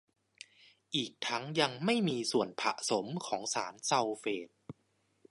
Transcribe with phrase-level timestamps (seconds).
[0.95, 4.49] อีกทั้งยังไม่มีส่วนผสมของสารซัลเฟต